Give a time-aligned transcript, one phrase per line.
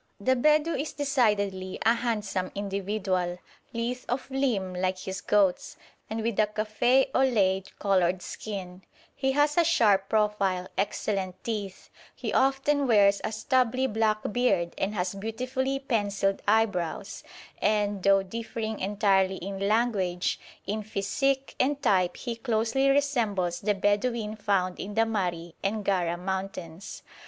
[0.19, 3.37] The Bedou is decidedly a handsome individual,
[3.71, 5.77] lithe of limb like his goats,
[6.09, 8.81] and with a café au lait coloured skin;
[9.15, 14.95] he has a sharp profile, excellent teeth; he often wears a stubbly black beard and
[14.95, 17.23] has beautifully pencilled eyebrows,
[17.61, 24.35] and, though differing entirely in language, in physique and type he closely resembles the Bedouin
[24.35, 27.03] found in the Mahri and Gara mountains.